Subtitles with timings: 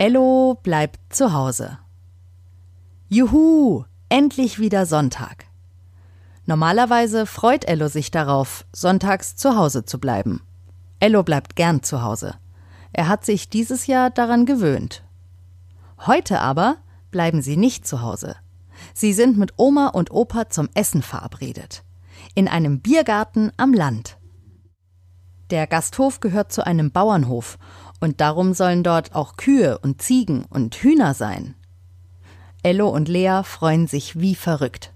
[0.00, 1.76] Ello bleibt zu Hause.
[3.08, 5.46] Juhu, endlich wieder Sonntag.
[6.46, 10.40] Normalerweise freut Ello sich darauf, sonntags zu Hause zu bleiben.
[11.00, 12.36] Ello bleibt gern zu Hause.
[12.92, 15.02] Er hat sich dieses Jahr daran gewöhnt.
[16.06, 16.76] Heute aber
[17.10, 18.36] bleiben sie nicht zu Hause.
[18.94, 21.82] Sie sind mit Oma und Opa zum Essen verabredet.
[22.36, 24.16] In einem Biergarten am Land.
[25.50, 27.58] Der Gasthof gehört zu einem Bauernhof
[28.00, 31.54] und darum sollen dort auch Kühe und Ziegen und Hühner sein.
[32.62, 34.92] Ello und Lea freuen sich wie verrückt.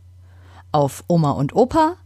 [0.73, 1.97] Auf Oma und Opa,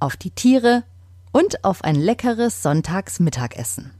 [0.00, 0.84] auf die Tiere
[1.32, 3.92] und auf ein leckeres Sonntagsmittagessen.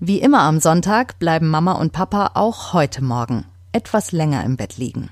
[0.00, 4.76] Wie immer am Sonntag bleiben Mama und Papa auch heute Morgen etwas länger im Bett
[4.76, 5.10] liegen.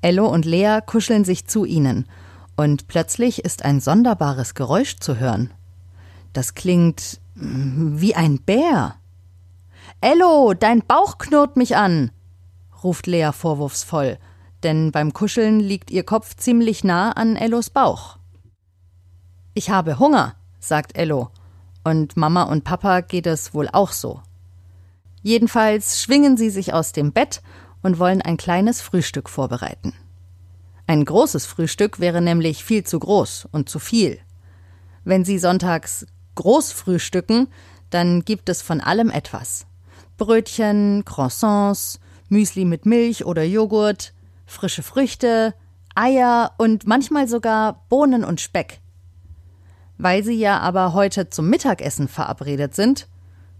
[0.00, 2.06] Ello und Lea kuscheln sich zu ihnen,
[2.56, 5.52] und plötzlich ist ein sonderbares Geräusch zu hören.
[6.32, 8.96] Das klingt wie ein Bär.
[10.00, 12.10] Ello, dein Bauch knurrt mich an,
[12.82, 14.18] ruft Lea vorwurfsvoll,
[14.62, 18.18] denn beim Kuscheln liegt ihr Kopf ziemlich nah an Ellos Bauch.
[19.54, 21.30] Ich habe Hunger, sagt Ello,
[21.84, 24.20] und Mama und Papa geht es wohl auch so.
[25.22, 27.42] Jedenfalls schwingen sie sich aus dem Bett
[27.82, 29.92] und wollen ein kleines Frühstück vorbereiten.
[30.86, 34.18] Ein großes Frühstück wäre nämlich viel zu groß und zu viel.
[35.04, 36.06] Wenn sie sonntags
[36.38, 37.48] groß frühstücken,
[37.90, 39.66] dann gibt es von allem etwas.
[40.18, 44.12] Brötchen, Croissants, Müsli mit Milch oder Joghurt,
[44.46, 45.52] frische Früchte,
[45.96, 48.80] Eier und manchmal sogar Bohnen und Speck.
[49.96, 53.08] Weil sie ja aber heute zum Mittagessen verabredet sind,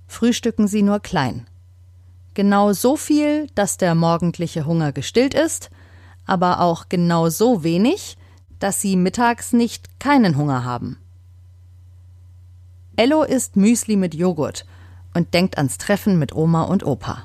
[0.06, 1.48] frühstücken sie nur klein.
[2.34, 5.70] Genau so viel, dass der morgendliche Hunger gestillt ist,
[6.26, 8.16] aber auch genau so wenig,
[8.60, 10.98] dass sie mittags nicht keinen Hunger haben.
[12.98, 14.66] Ello isst Müsli mit Joghurt
[15.14, 17.22] und denkt ans Treffen mit Oma und Opa.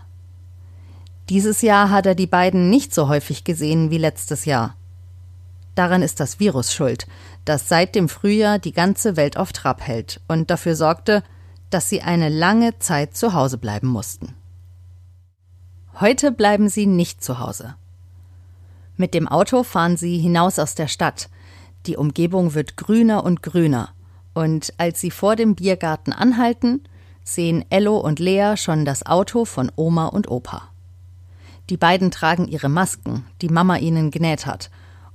[1.30, 4.76] Dieses Jahr hat er die beiden nicht so häufig gesehen wie letztes Jahr.
[5.74, 7.08] Daran ist das Virus schuld,
[7.44, 11.24] das seit dem Frühjahr die ganze Welt auf Trab hält und dafür sorgte,
[11.72, 14.36] dass sie eine lange Zeit zu Hause bleiben mussten.
[16.00, 17.74] Heute bleiben sie nicht zu Hause.
[18.96, 21.32] Mit dem Auto fahren sie hinaus aus der Stadt.
[21.88, 23.90] Die Umgebung wird grüner und grüner
[24.34, 26.82] und als sie vor dem Biergarten anhalten,
[27.24, 30.70] sehen Ello und Lea schon das Auto von Oma und Opa.
[31.70, 34.70] Die beiden tragen ihre Masken, die Mama ihnen genäht hat,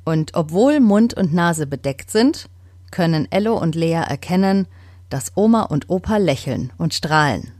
[0.05, 2.49] und obwohl Mund und Nase bedeckt sind,
[2.91, 4.67] können Ello und Lea erkennen,
[5.11, 7.53] dass Oma und Opa lächeln und strahlen.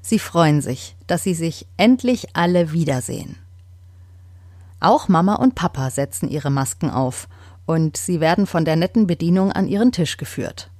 [0.00, 3.36] Sie freuen sich, dass sie sich endlich alle wiedersehen.
[4.80, 7.28] Auch Mama und Papa setzen ihre Masken auf
[7.66, 10.70] und sie werden von der netten Bedienung an ihren Tisch geführt.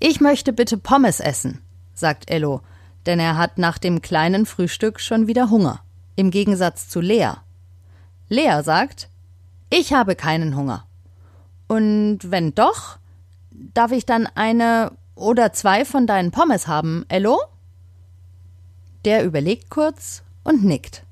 [0.00, 1.60] Ich möchte bitte Pommes essen,
[1.94, 2.60] sagt Ello,
[3.06, 5.80] denn er hat nach dem kleinen Frühstück schon wieder Hunger,
[6.16, 7.32] im Gegensatz zu Lea.
[8.28, 9.08] Lea sagt,
[9.70, 10.84] ich habe keinen Hunger.
[11.68, 12.98] Und wenn doch,
[13.50, 17.38] darf ich dann eine oder zwei von deinen Pommes haben, Ello?
[19.04, 21.04] Der überlegt kurz und nickt.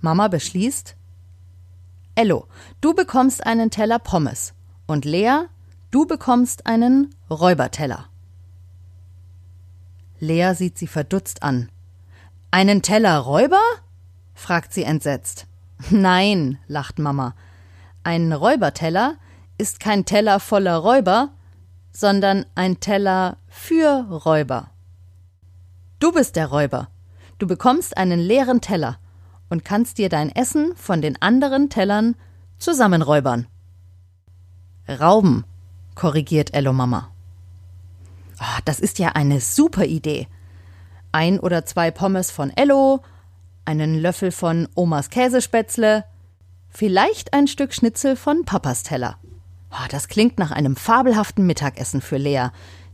[0.00, 0.96] Mama beschließt,
[2.14, 2.46] Ello,
[2.82, 4.52] du bekommst einen Teller Pommes
[4.86, 5.46] und Lea,
[5.90, 8.06] du bekommst einen Räuberteller.
[10.20, 11.70] Lea sieht sie verdutzt an.
[12.50, 13.62] Einen Teller Räuber?
[14.34, 15.46] fragt sie entsetzt.
[15.90, 17.34] Nein, lacht Mama.
[18.04, 19.16] Ein Räuberteller
[19.56, 21.30] ist kein Teller voller Räuber,
[21.92, 24.70] sondern ein Teller für Räuber.
[25.98, 26.88] Du bist der Räuber.
[27.38, 28.98] Du bekommst einen leeren Teller
[29.52, 32.16] und kannst dir dein Essen von den anderen Tellern
[32.56, 33.46] zusammenräubern.
[34.88, 35.44] Rauben,
[35.94, 37.10] korrigiert Ello Mama.
[38.40, 40.26] Oh, das ist ja eine super Idee.
[41.12, 43.02] Ein oder zwei Pommes von Ello,
[43.66, 46.06] einen Löffel von Omas Käsespätzle,
[46.70, 49.18] vielleicht ein Stück Schnitzel von Papas Teller.
[49.70, 52.48] Oh, das klingt nach einem fabelhaften Mittagessen für Lea,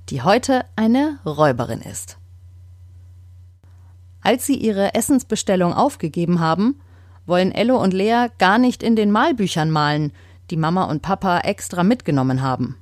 [0.09, 2.19] die heute eine Räuberin ist.
[4.21, 6.81] Als sie ihre Essensbestellung aufgegeben haben,
[7.27, 10.13] wollen Ello und Lea gar nicht in den Malbüchern malen,
[10.51, 12.77] die Mama und Papa extra mitgenommen haben.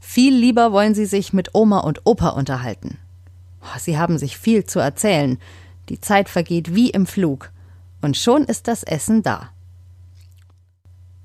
[0.00, 2.98] Viel lieber wollen sie sich mit Oma und Opa unterhalten.
[3.78, 5.38] Sie haben sich viel zu erzählen,
[5.88, 7.50] die Zeit vergeht wie im Flug,
[8.00, 9.50] und schon ist das Essen da.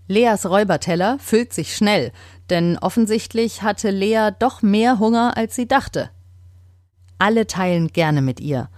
[0.08, 2.12] Leas Räuberteller füllt sich schnell,
[2.50, 6.10] denn offensichtlich hatte Lea doch mehr Hunger, als sie dachte.
[7.20, 8.70] Alle teilen gerne mit ihr,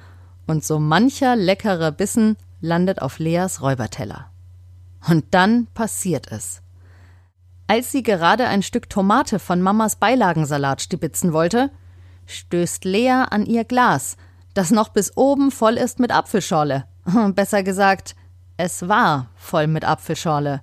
[0.48, 4.32] und so mancher leckerer Bissen landet auf Leas Räuberteller.
[5.08, 6.62] Und dann passiert es.
[7.68, 11.72] Als sie gerade ein Stück Tomate von Mamas Beilagensalat stibitzen wollte,
[12.28, 14.18] stößt Lea an ihr Glas,
[14.54, 16.86] das noch bis oben voll ist mit Apfelschorle.
[17.36, 18.16] Besser gesagt,
[18.58, 20.62] es war voll mit Apfelschorle,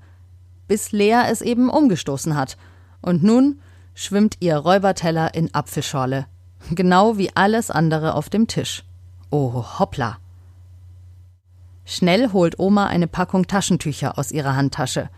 [0.67, 2.57] bis Lea es eben umgestoßen hat.
[3.01, 3.61] Und nun
[3.95, 6.27] schwimmt ihr Räuberteller in Apfelschorle,
[6.71, 8.85] genau wie alles andere auf dem Tisch.
[9.35, 10.19] Oh, hoppla.
[11.87, 15.09] Schnell holt Oma eine Packung Taschentücher aus ihrer Handtasche,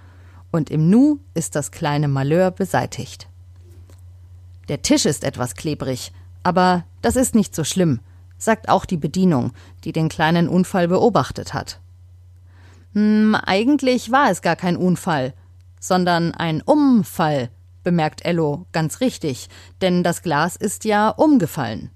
[0.52, 3.28] und im Nu ist das kleine Malheur beseitigt.
[4.68, 6.12] Der Tisch ist etwas klebrig,
[6.44, 7.98] aber das ist nicht so schlimm,
[8.38, 9.50] sagt auch die Bedienung,
[9.82, 11.80] die den kleinen Unfall beobachtet hat.
[12.92, 15.34] Hm, eigentlich war es gar kein Unfall,
[15.80, 17.50] sondern ein Umfall,
[17.82, 19.48] bemerkt Ello ganz richtig,
[19.80, 21.90] denn das Glas ist ja umgefallen.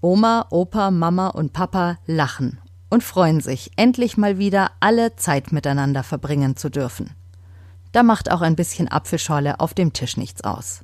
[0.00, 2.58] Oma, Opa, Mama und Papa lachen
[2.88, 7.10] und freuen sich, endlich mal wieder alle Zeit miteinander verbringen zu dürfen.
[7.92, 10.82] Da macht auch ein bisschen Apfelschorle auf dem Tisch nichts aus.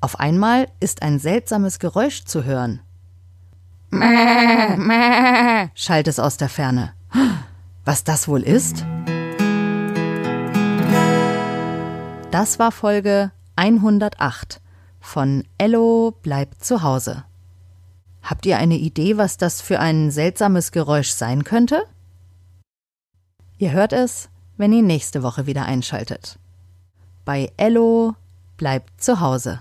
[0.00, 2.80] Auf einmal ist ein seltsames Geräusch zu hören.
[3.90, 6.92] Mäh, mäh, schallt es aus der Ferne.
[7.84, 8.84] Was das wohl ist?
[12.30, 14.60] Das war Folge 108
[15.00, 17.24] von Ello bleibt zu Hause.
[18.24, 21.82] Habt ihr eine Idee, was das für ein seltsames Geräusch sein könnte?
[23.58, 26.38] Ihr hört es, wenn ihr nächste Woche wieder einschaltet.
[27.26, 28.14] Bei Ello
[28.56, 29.60] bleibt zu Hause.